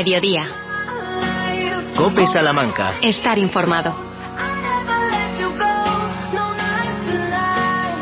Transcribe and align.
Mediodía. 0.00 0.48
Cope 1.94 2.26
Salamanca. 2.26 2.94
Estar 3.02 3.36
informado. 3.36 4.09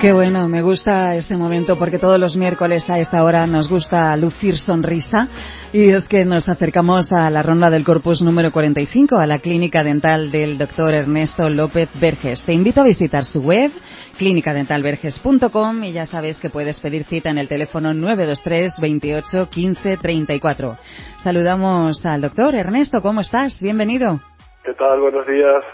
Qué 0.00 0.12
bueno, 0.12 0.46
me 0.46 0.60
gusta 0.60 1.14
este 1.14 1.38
momento 1.38 1.78
porque 1.78 1.98
todos 1.98 2.20
los 2.20 2.36
miércoles 2.36 2.88
a 2.90 2.98
esta 2.98 3.24
hora 3.24 3.46
nos 3.46 3.66
gusta 3.66 4.14
lucir 4.18 4.58
sonrisa 4.58 5.26
y 5.72 5.88
es 5.88 6.06
que 6.06 6.26
nos 6.26 6.50
acercamos 6.50 7.10
a 7.12 7.30
la 7.30 7.42
ronda 7.42 7.70
del 7.70 7.82
Corpus 7.82 8.20
número 8.20 8.52
45, 8.52 9.16
a 9.16 9.26
la 9.26 9.38
clínica 9.38 9.82
dental 9.82 10.30
del 10.30 10.58
doctor 10.58 10.92
Ernesto 10.92 11.48
López 11.48 11.88
Verges. 11.98 12.44
Te 12.44 12.52
invito 12.52 12.82
a 12.82 12.84
visitar 12.84 13.24
su 13.24 13.40
web, 13.40 13.70
clínicadentalverges.com 14.18 15.84
y 15.84 15.92
ya 15.92 16.04
sabes 16.04 16.38
que 16.40 16.50
puedes 16.50 16.78
pedir 16.78 17.04
cita 17.04 17.30
en 17.30 17.38
el 17.38 17.48
teléfono 17.48 17.94
923 17.94 18.74
28 18.78 19.48
15 19.48 19.96
34. 19.96 20.76
Saludamos 21.24 22.04
al 22.04 22.20
doctor 22.20 22.54
Ernesto, 22.54 23.00
¿cómo 23.00 23.22
estás? 23.22 23.58
Bienvenido. 23.62 24.20
¿Qué 24.62 24.74
tal? 24.74 25.00
Buenos 25.00 25.26
días. 25.26 25.64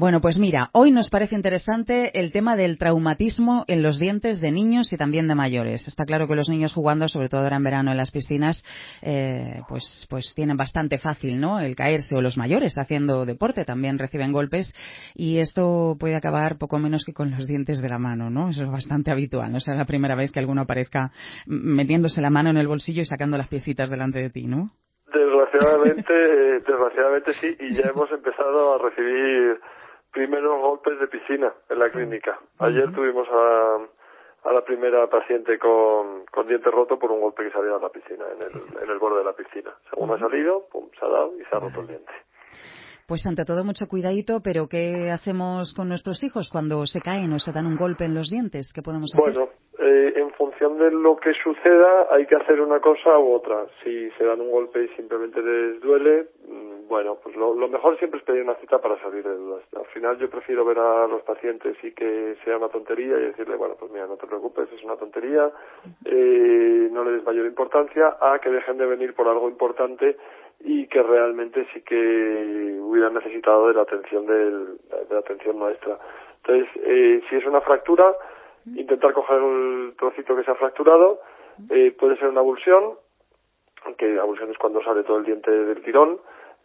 Bueno, 0.00 0.22
pues 0.22 0.38
mira, 0.38 0.70
hoy 0.72 0.92
nos 0.92 1.10
parece 1.10 1.34
interesante 1.34 2.18
el 2.18 2.32
tema 2.32 2.56
del 2.56 2.78
traumatismo 2.78 3.66
en 3.68 3.82
los 3.82 3.98
dientes 3.98 4.40
de 4.40 4.50
niños 4.50 4.90
y 4.94 4.96
también 4.96 5.28
de 5.28 5.34
mayores. 5.34 5.86
Está 5.86 6.06
claro 6.06 6.26
que 6.26 6.34
los 6.34 6.48
niños 6.48 6.72
jugando, 6.72 7.06
sobre 7.06 7.28
todo 7.28 7.42
ahora 7.42 7.58
en 7.58 7.64
verano 7.64 7.90
en 7.90 7.98
las 7.98 8.10
piscinas, 8.10 8.64
eh, 9.02 9.60
pues, 9.68 10.06
pues 10.08 10.32
tienen 10.34 10.56
bastante 10.56 10.96
fácil, 10.96 11.38
¿no? 11.38 11.60
El 11.60 11.76
caerse 11.76 12.16
o 12.16 12.22
los 12.22 12.38
mayores 12.38 12.78
haciendo 12.78 13.26
deporte 13.26 13.66
también 13.66 13.98
reciben 13.98 14.32
golpes 14.32 14.72
y 15.14 15.36
esto 15.36 15.98
puede 16.00 16.16
acabar 16.16 16.56
poco 16.56 16.78
menos 16.78 17.04
que 17.04 17.12
con 17.12 17.30
los 17.32 17.46
dientes 17.46 17.82
de 17.82 17.90
la 17.90 17.98
mano, 17.98 18.30
¿no? 18.30 18.48
Eso 18.48 18.62
es 18.62 18.70
bastante 18.70 19.10
habitual. 19.10 19.52
No 19.52 19.60
sea 19.60 19.74
la 19.74 19.84
primera 19.84 20.14
vez 20.14 20.32
que 20.32 20.38
alguno 20.38 20.62
aparezca 20.62 21.10
metiéndose 21.44 22.22
la 22.22 22.30
mano 22.30 22.48
en 22.48 22.56
el 22.56 22.68
bolsillo 22.68 23.02
y 23.02 23.04
sacando 23.04 23.36
las 23.36 23.48
piecitas 23.48 23.90
delante 23.90 24.18
de 24.20 24.30
ti, 24.30 24.46
¿no? 24.46 24.70
Desgraciadamente, 25.12 26.12
desgraciadamente 26.66 27.34
sí, 27.34 27.54
y 27.60 27.74
ya 27.74 27.90
hemos 27.90 28.10
empezado 28.12 28.76
a 28.76 28.78
recibir 28.78 29.60
primeros 30.12 30.60
golpes 30.60 30.98
de 30.98 31.06
piscina 31.08 31.52
en 31.68 31.78
la 31.78 31.90
clínica. 31.90 32.38
Ayer 32.58 32.92
tuvimos 32.92 33.28
a, 33.30 33.78
a 34.48 34.52
la 34.52 34.64
primera 34.64 35.06
paciente 35.08 35.58
con, 35.58 36.24
con 36.26 36.46
diente 36.46 36.70
roto 36.70 36.98
por 36.98 37.10
un 37.12 37.20
golpe 37.20 37.44
que 37.44 37.50
salió 37.50 37.76
a 37.76 37.80
la 37.80 37.88
piscina, 37.90 38.24
en 38.34 38.42
el, 38.42 38.82
en 38.82 38.90
el 38.90 38.98
borde 38.98 39.18
de 39.18 39.24
la 39.24 39.32
piscina. 39.32 39.72
Según 39.90 40.10
ha 40.12 40.18
salido, 40.18 40.66
pum, 40.70 40.88
se 40.98 41.04
ha 41.04 41.08
dado 41.08 41.32
y 41.38 41.44
se 41.44 41.56
ha 41.56 41.60
roto 41.60 41.80
el 41.80 41.86
diente. 41.88 42.12
Pues 43.06 43.26
ante 43.26 43.44
todo 43.44 43.64
mucho 43.64 43.88
cuidadito, 43.88 44.40
pero 44.40 44.68
¿qué 44.68 45.10
hacemos 45.10 45.74
con 45.74 45.88
nuestros 45.88 46.22
hijos 46.22 46.48
cuando 46.48 46.86
se 46.86 47.00
caen 47.00 47.32
o 47.32 47.40
se 47.40 47.50
dan 47.50 47.66
un 47.66 47.76
golpe 47.76 48.04
en 48.04 48.14
los 48.14 48.30
dientes? 48.30 48.72
¿Qué 48.72 48.82
podemos 48.82 49.12
hacer? 49.12 49.34
Bueno, 49.34 49.50
eh, 49.80 50.12
en 50.14 50.30
función 50.34 50.78
de 50.78 50.92
lo 50.92 51.16
que 51.16 51.32
suceda 51.42 52.06
hay 52.12 52.24
que 52.26 52.36
hacer 52.36 52.60
una 52.60 52.78
cosa 52.78 53.18
u 53.18 53.34
otra. 53.34 53.66
Si 53.82 54.10
se 54.12 54.24
dan 54.24 54.40
un 54.40 54.52
golpe 54.52 54.84
y 54.84 54.88
simplemente 54.94 55.42
les 55.42 55.80
duele, 55.80 56.28
bueno, 56.90 57.18
pues 57.22 57.36
lo, 57.36 57.54
lo 57.54 57.68
mejor 57.68 57.96
siempre 57.98 58.18
es 58.18 58.26
pedir 58.26 58.42
una 58.42 58.56
cita 58.56 58.80
para 58.80 59.00
salir 59.00 59.22
de 59.22 59.36
dudas. 59.36 59.62
Al 59.76 59.86
final 59.86 60.18
yo 60.18 60.28
prefiero 60.28 60.64
ver 60.64 60.80
a 60.80 61.06
los 61.06 61.22
pacientes 61.22 61.76
y 61.84 61.92
que 61.92 62.36
sea 62.44 62.56
una 62.56 62.68
tontería 62.68 63.16
y 63.16 63.26
decirle, 63.26 63.54
bueno, 63.54 63.76
pues 63.78 63.92
mira, 63.92 64.08
no 64.08 64.16
te 64.16 64.26
preocupes, 64.26 64.68
es 64.72 64.82
una 64.82 64.96
tontería, 64.96 65.52
eh, 66.04 66.88
no 66.90 67.04
le 67.04 67.12
des 67.12 67.24
mayor 67.24 67.46
importancia, 67.46 68.16
a 68.20 68.40
que 68.40 68.50
dejen 68.50 68.76
de 68.76 68.86
venir 68.86 69.14
por 69.14 69.28
algo 69.28 69.48
importante 69.48 70.16
y 70.58 70.88
que 70.88 71.00
realmente 71.00 71.64
sí 71.72 71.80
que 71.82 72.76
hubieran 72.80 73.14
necesitado 73.14 73.68
de 73.68 73.74
la 73.74 73.82
atención 73.82 74.26
del, 74.26 74.78
de 75.08 75.14
la 75.14 75.20
atención 75.20 75.60
nuestra. 75.60 75.96
Entonces, 76.38 76.68
eh, 76.82 77.22
si 77.30 77.36
es 77.36 77.46
una 77.46 77.60
fractura, 77.60 78.12
intentar 78.66 79.12
coger 79.12 79.40
el 79.40 79.94
trocito 79.96 80.34
que 80.34 80.42
se 80.42 80.50
ha 80.50 80.56
fracturado, 80.56 81.20
eh, 81.70 81.94
puede 81.96 82.16
ser 82.16 82.30
una 82.30 82.40
abulsión, 82.40 82.94
que 83.96 84.18
abulsión 84.18 84.50
es 84.50 84.58
cuando 84.58 84.82
sale 84.82 85.04
todo 85.04 85.18
el 85.18 85.24
diente 85.24 85.52
del 85.52 85.82
tirón, 85.82 86.18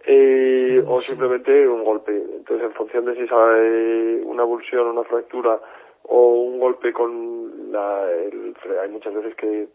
eh, 0.05 0.83
o 0.85 1.01
simplemente 1.01 1.67
un 1.67 1.83
golpe. 1.83 2.11
Entonces, 2.15 2.67
en 2.67 2.73
función 2.73 3.05
de 3.05 3.15
si 3.15 3.27
sale 3.27 4.21
una 4.23 4.43
abulsión, 4.43 4.87
una 4.87 5.03
fractura 5.03 5.59
o 6.03 6.43
un 6.43 6.59
golpe 6.59 6.93
con 6.93 7.71
la, 7.71 8.09
el, 8.11 8.55
hay 8.81 8.89
muchas 8.89 9.13
veces 9.13 9.35
que 9.35 9.67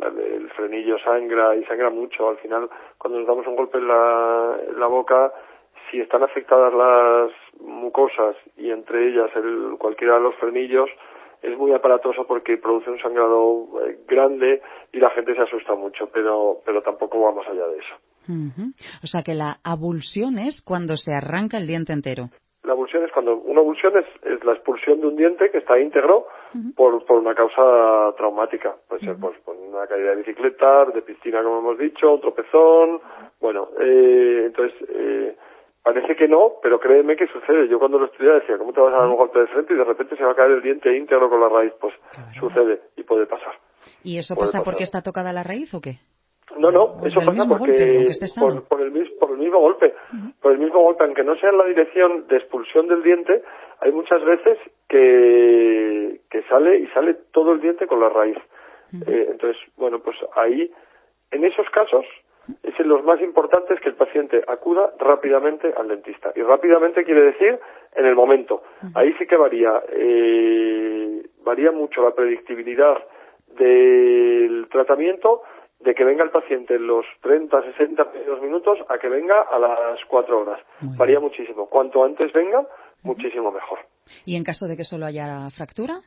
el 0.00 0.50
frenillo 0.50 0.98
sangra 0.98 1.54
y 1.56 1.64
sangra 1.64 1.90
mucho. 1.90 2.28
Al 2.28 2.38
final, 2.38 2.68
cuando 2.98 3.18
nos 3.18 3.28
damos 3.28 3.46
un 3.46 3.56
golpe 3.56 3.78
en 3.78 3.88
la, 3.88 4.58
en 4.68 4.80
la 4.80 4.86
boca, 4.86 5.32
si 5.90 6.00
están 6.00 6.22
afectadas 6.22 6.72
las 6.74 7.60
mucosas 7.60 8.36
y 8.56 8.70
entre 8.70 9.08
ellas 9.08 9.30
el, 9.36 9.76
cualquiera 9.78 10.14
de 10.14 10.20
los 10.20 10.34
frenillos, 10.36 10.90
es 11.42 11.56
muy 11.56 11.72
aparatoso 11.72 12.26
porque 12.26 12.56
produce 12.56 12.90
un 12.90 12.98
sangrado 12.98 13.68
eh, 13.86 13.98
grande 14.06 14.62
y 14.92 14.98
la 14.98 15.10
gente 15.10 15.34
se 15.34 15.42
asusta 15.42 15.74
mucho, 15.74 16.08
pero, 16.12 16.58
pero 16.64 16.82
tampoco 16.82 17.20
va 17.20 17.32
más 17.32 17.46
allá 17.46 17.66
de 17.68 17.78
eso. 17.78 17.94
Ujú. 18.28 18.72
O 19.02 19.06
sea 19.06 19.22
que 19.22 19.34
la 19.34 19.58
abulsión 19.62 20.38
es 20.38 20.62
cuando 20.62 20.96
se 20.96 21.12
arranca 21.12 21.58
el 21.58 21.66
diente 21.66 21.92
entero. 21.92 22.30
La 22.66 22.72
abulsión 22.72 23.04
es 23.04 23.12
cuando 23.12 23.36
una 23.36 23.60
abulsión 23.60 23.96
es, 23.96 24.06
es 24.24 24.44
la 24.44 24.52
expulsión 24.52 25.00
de 25.00 25.06
un 25.06 25.16
diente 25.16 25.50
que 25.50 25.58
está 25.58 25.78
íntegro 25.78 26.26
por, 26.74 27.04
por 27.06 27.18
una 27.18 27.32
causa 27.32 28.12
traumática. 28.16 28.74
Puede 28.88 29.04
ser 29.04 29.16
pues, 29.20 29.38
por 29.44 29.54
una 29.54 29.86
caída 29.86 30.10
de 30.10 30.16
bicicleta, 30.16 30.86
de 30.86 31.02
piscina, 31.02 31.44
como 31.44 31.60
hemos 31.60 31.78
dicho, 31.78 32.14
un 32.14 32.20
tropezón. 32.20 33.00
Bueno, 33.40 33.68
eh, 33.80 34.46
entonces 34.46 34.74
eh, 34.88 35.36
parece 35.80 36.16
que 36.16 36.26
no, 36.26 36.54
pero 36.60 36.80
créeme 36.80 37.14
que 37.14 37.28
sucede. 37.28 37.68
Yo 37.68 37.78
cuando 37.78 38.00
lo 38.00 38.06
estudiaba 38.06 38.40
decía, 38.40 38.58
¿cómo 38.58 38.72
te 38.72 38.80
vas 38.80 38.94
a 38.94 38.98
dar 38.98 39.08
un 39.08 39.16
golpe 39.16 39.38
de 39.38 39.46
frente 39.46 39.72
y 39.72 39.76
de 39.76 39.84
repente 39.84 40.16
se 40.16 40.24
va 40.24 40.32
a 40.32 40.36
caer 40.36 40.50
el 40.50 40.62
diente 40.62 40.96
íntegro 40.96 41.30
con 41.30 41.40
la 41.40 41.48
raíz? 41.48 41.72
Pues 41.80 41.94
sucede 42.40 42.80
y 42.96 43.04
puede 43.04 43.26
pasar. 43.26 43.54
¿Y 44.02 44.18
eso 44.18 44.34
Puede 44.34 44.50
pasa 44.50 44.64
porque 44.64 44.82
está 44.82 45.02
tocada 45.02 45.32
la 45.32 45.44
raíz 45.44 45.72
o 45.72 45.80
qué? 45.80 46.00
No, 46.58 46.70
no, 46.70 46.96
Pues 46.98 47.12
eso 47.14 47.24
pasa 47.24 47.46
porque 47.48 48.04
golpe, 48.04 48.26
por, 48.38 48.64
por 48.64 48.80
el 48.80 48.92
por 49.18 49.30
el 49.30 49.38
mismo 49.38 49.58
golpe, 49.58 49.94
por 50.40 50.52
el 50.52 50.58
mismo 50.58 50.80
golpe, 50.80 51.04
aunque 51.04 51.24
no 51.24 51.36
sea 51.36 51.50
en 51.50 51.58
la 51.58 51.64
dirección 51.64 52.26
de 52.28 52.36
expulsión 52.36 52.88
del 52.88 53.02
diente, 53.02 53.42
hay 53.80 53.92
muchas 53.92 54.24
veces 54.24 54.58
que, 54.88 56.20
que 56.30 56.42
sale 56.44 56.78
y 56.78 56.86
sale 56.88 57.14
todo 57.32 57.52
el 57.52 57.60
diente 57.60 57.86
con 57.86 58.00
la 58.00 58.08
raíz. 58.08 58.38
Eh, 59.06 59.28
entonces, 59.30 59.56
bueno, 59.76 59.98
pues 59.98 60.16
ahí, 60.36 60.70
en 61.30 61.44
esos 61.44 61.68
casos, 61.70 62.06
es 62.62 62.78
en 62.78 62.88
los 62.88 63.04
más 63.04 63.20
importantes 63.20 63.80
que 63.80 63.88
el 63.88 63.96
paciente 63.96 64.42
acuda 64.46 64.92
rápidamente 64.98 65.72
al 65.76 65.88
dentista. 65.88 66.32
Y 66.36 66.42
rápidamente 66.42 67.04
quiere 67.04 67.22
decir 67.22 67.58
en 67.94 68.06
el 68.06 68.14
momento. 68.14 68.62
Ahí 68.94 69.12
sí 69.18 69.26
que 69.26 69.36
varía, 69.36 69.82
eh, 69.90 71.22
varía 71.44 71.72
mucho 71.72 72.02
la 72.02 72.14
predictibilidad 72.14 72.96
del 73.58 74.68
tratamiento 74.70 75.42
de 75.86 75.94
que 75.94 76.04
venga 76.04 76.24
el 76.24 76.30
paciente 76.30 76.74
en 76.74 76.84
los 76.84 77.06
30, 77.20 77.62
60 77.62 78.10
primeros 78.10 78.42
minutos 78.42 78.76
a 78.88 78.98
que 78.98 79.08
venga 79.08 79.42
a 79.42 79.56
las 79.56 80.04
4 80.08 80.40
horas. 80.40 80.60
Muy 80.80 80.88
bien. 80.88 80.98
Varía 80.98 81.20
muchísimo. 81.20 81.68
Cuanto 81.68 82.04
antes 82.04 82.32
venga, 82.32 82.66
muchísimo 83.04 83.52
mejor. 83.52 83.78
¿Y 84.24 84.34
en 84.36 84.42
caso 84.42 84.66
de 84.66 84.76
que 84.76 84.82
solo 84.82 85.06
haya 85.06 85.48
fractura? 85.56 86.00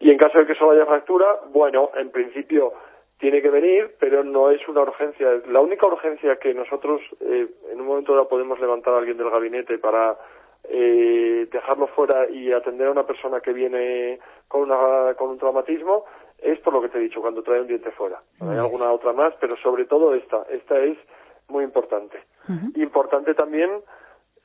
Y 0.00 0.10
en 0.10 0.18
caso 0.18 0.40
de 0.40 0.46
que 0.46 0.56
solo 0.56 0.72
haya 0.72 0.84
fractura, 0.84 1.26
bueno, 1.52 1.90
en 1.94 2.10
principio 2.10 2.72
tiene 3.18 3.40
que 3.40 3.50
venir, 3.50 3.94
pero 4.00 4.24
no 4.24 4.50
es 4.50 4.66
una 4.66 4.80
urgencia. 4.80 5.28
La 5.46 5.60
única 5.60 5.86
urgencia 5.86 6.34
que 6.42 6.52
nosotros 6.52 7.00
eh, 7.20 7.46
en 7.70 7.80
un 7.80 7.86
momento 7.86 8.14
dado 8.14 8.28
podemos 8.28 8.58
levantar 8.58 8.94
a 8.94 8.98
alguien 8.98 9.16
del 9.16 9.30
gabinete 9.30 9.78
para 9.78 10.18
eh, 10.64 11.46
dejarlo 11.52 11.86
fuera 11.86 12.28
y 12.28 12.50
atender 12.50 12.88
a 12.88 12.90
una 12.90 13.06
persona 13.06 13.40
que 13.40 13.52
viene 13.52 14.18
con, 14.48 14.62
una, 14.62 15.14
con 15.14 15.30
un 15.30 15.38
traumatismo 15.38 16.04
es 16.42 16.58
por 16.60 16.72
lo 16.74 16.82
que 16.82 16.88
te 16.88 16.98
he 16.98 17.02
dicho, 17.02 17.20
cuando 17.20 17.42
trae 17.42 17.60
un 17.60 17.66
diente 17.66 17.90
fuera. 17.92 18.20
Hay 18.40 18.58
alguna 18.58 18.90
otra 18.92 19.12
más, 19.12 19.34
pero 19.40 19.56
sobre 19.58 19.84
todo 19.86 20.14
esta. 20.14 20.42
Esta 20.50 20.78
es 20.80 20.98
muy 21.48 21.64
importante. 21.64 22.18
Importante 22.76 23.34
también 23.34 23.70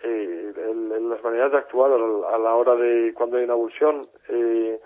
eh, 0.04 0.54
el- 0.56 0.92
el- 0.92 1.10
las 1.10 1.24
maneras 1.24 1.52
de 1.52 1.58
actuar 1.58 1.92
a 1.92 1.98
la, 1.98 2.30
a 2.36 2.38
la 2.38 2.54
hora 2.56 2.76
de 2.76 3.14
cuando 3.16 3.38
hay 3.38 3.44
una 3.46 3.54
abulsión. 3.54 4.08
Eh, 4.30 4.80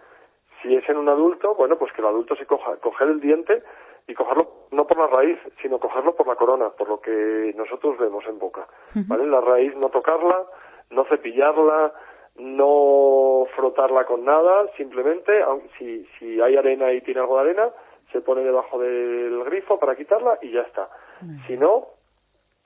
si 0.62 0.74
es 0.76 0.88
en 0.88 0.98
un 0.98 1.10
adulto, 1.10 1.56
bueno, 1.56 1.78
pues 1.78 1.92
que 1.94 2.02
el 2.02 2.08
adulto 2.08 2.36
se 2.36 2.46
coja, 2.46 2.78
coger 2.78 3.10
el 3.10 3.20
diente 3.20 3.62
y 4.08 4.14
cogerlo 4.14 4.68
no 4.72 4.88
por 4.88 4.98
la 4.98 5.08
raíz, 5.08 5.38
sino 5.62 5.80
cogerlo 5.80 6.16
por 6.16 6.28
la 6.28 6.36
corona, 6.36 6.70
por 6.70 6.88
lo 6.88 7.02
que 7.02 7.54
nosotros 7.58 7.98
vemos 7.98 8.24
en 8.28 8.40
boca. 8.40 8.68
¿Vale? 9.08 9.26
La 9.26 9.42
raíz 9.42 9.76
no 9.76 9.90
tocarla, 9.90 10.44
no 10.92 11.04
cepillarla, 11.06 11.94
no 12.38 13.46
frotarla 13.56 14.06
con 14.06 14.24
nada, 14.26 14.68
simplemente, 14.78 15.32
si, 15.78 16.06
si 16.18 16.42
hay 16.42 16.56
arena 16.58 16.92
y 16.94 17.02
tiene 17.02 17.20
algo 17.22 17.36
de 17.36 17.42
arena, 17.42 17.70
se 18.12 18.22
pone 18.22 18.42
debajo 18.44 18.80
del 18.80 19.44
grifo 19.46 19.80
para 19.80 19.96
quitarla 19.96 20.38
y 20.42 20.52
ya 20.52 20.62
está. 20.62 20.90
Si 21.48 21.56
no, 21.58 21.88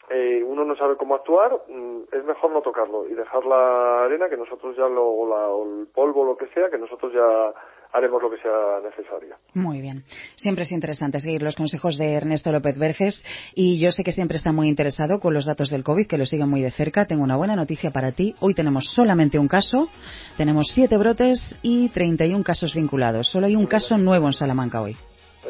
eh, 0.09 0.43
uno 0.45 0.63
no 0.65 0.75
sabe 0.75 0.95
cómo 0.97 1.15
actuar, 1.15 1.59
mm, 1.67 2.01
es 2.11 2.23
mejor 2.25 2.51
no 2.51 2.61
tocarlo 2.61 3.07
y 3.07 3.13
dejar 3.15 3.43
la 3.45 4.05
arena 4.05 4.29
que 4.29 4.37
nosotros 4.37 4.75
ya 4.75 4.87
lo, 4.87 5.03
o, 5.07 5.27
la- 5.27 5.49
o 5.49 5.63
el 5.65 5.87
polvo, 5.87 6.23
lo 6.23 6.37
que 6.37 6.47
sea, 6.47 6.69
que 6.69 6.77
nosotros 6.77 7.11
ya 7.13 7.53
haremos 7.95 8.21
lo 8.21 8.29
que 8.29 8.37
sea 8.37 8.79
necesario. 8.83 9.35
Muy 9.53 9.79
bien. 9.79 10.03
Siempre 10.35 10.63
es 10.63 10.71
interesante 10.71 11.19
seguir 11.19 11.41
los 11.41 11.55
consejos 11.55 11.97
de 11.97 12.13
Ernesto 12.13 12.51
López 12.51 12.77
Verges 12.77 13.23
y 13.53 13.79
yo 13.79 13.91
sé 13.91 14.03
que 14.03 14.11
siempre 14.11 14.37
está 14.37 14.51
muy 14.51 14.67
interesado 14.67 15.19
con 15.19 15.33
los 15.33 15.45
datos 15.45 15.69
del 15.69 15.83
COVID, 15.83 16.07
que 16.07 16.17
lo 16.17 16.25
siguen 16.25 16.49
muy 16.49 16.61
de 16.61 16.71
cerca. 16.71 17.05
Tengo 17.05 17.23
una 17.23 17.37
buena 17.37 17.55
noticia 17.55 17.91
para 17.91 18.11
ti. 18.11 18.35
Hoy 18.41 18.53
tenemos 18.53 18.91
solamente 18.91 19.39
un 19.39 19.47
caso, 19.47 19.89
tenemos 20.37 20.71
siete 20.73 20.97
brotes 20.97 21.45
y 21.61 21.89
31 21.89 22.43
casos 22.43 22.75
vinculados. 22.75 23.29
Solo 23.29 23.47
hay 23.47 23.55
un 23.55 23.67
caso 23.67 23.97
nuevo 23.97 24.27
en 24.27 24.33
Salamanca 24.33 24.81
hoy. 24.81 24.97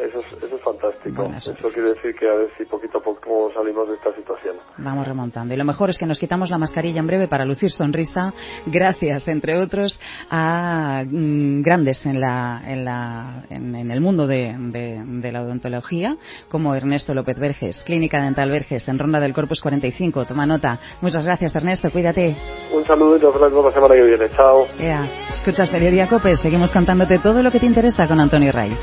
Eso 0.01 0.19
es, 0.19 0.44
eso 0.44 0.56
es 0.56 0.62
fantástico. 0.62 1.31
eso, 1.36 1.53
quiere 1.71 1.89
decir 1.89 2.15
que 2.19 2.27
a 2.27 2.36
ver 2.36 2.50
si 2.57 2.65
poquito 2.65 2.97
a 2.97 3.01
poco 3.01 3.51
salimos 3.53 3.88
de 3.88 3.95
esta 3.95 4.13
situación. 4.13 4.56
Vamos 4.77 5.07
remontando. 5.07 5.53
Y 5.53 5.57
lo 5.57 5.63
mejor 5.63 5.89
es 5.89 5.97
que 5.97 6.06
nos 6.06 6.19
quitamos 6.19 6.50
la 6.50 6.57
mascarilla 6.57 7.00
en 7.00 7.07
breve 7.07 7.27
para 7.27 7.45
lucir 7.45 7.71
sonrisa, 7.71 8.33
gracias, 8.65 9.27
entre 9.27 9.57
otros, 9.57 10.00
a 10.30 11.03
mm, 11.06 11.62
grandes 11.62 12.06
en, 12.06 12.19
la, 12.19 12.62
en, 12.65 12.86
la, 12.86 13.44
en, 13.50 13.92
el 13.92 14.01
mundo 14.01 14.27
de, 14.27 14.53
de, 14.57 15.31
la 15.31 15.42
odontología, 15.42 16.18
como 16.50 16.75
Ernesto 16.75 17.13
López 17.13 17.39
Verges, 17.39 17.83
Clínica 17.86 18.21
Dental 18.21 18.50
Verges, 18.50 18.88
en 18.88 19.00
Ronda 19.00 19.19
del 19.19 19.33
Corpus 19.33 19.62
45. 19.62 20.25
Toma 20.25 20.45
nota. 20.45 20.80
Muchas 21.01 21.25
gracias, 21.25 21.56
Ernesto. 21.56 21.89
Cuídate. 21.89 22.36
Un 22.74 22.86
saludo 22.86 23.18
y 23.18 23.21
nos 23.21 23.39
vemos 23.39 23.65
la 23.65 23.71
semana 23.71 23.95
que 23.95 24.03
viene. 24.03 24.30
Chao. 24.36 24.65
Escuchas 25.30 25.69
Periodía 25.69 26.07
Cope. 26.09 26.36
Seguimos 26.36 26.71
contándote 26.71 27.19
todo 27.19 27.41
lo 27.41 27.51
que 27.51 27.59
te 27.59 27.65
interesa 27.65 28.07
con 28.07 28.19
Antonio 28.19 28.51
Ray. 28.51 28.75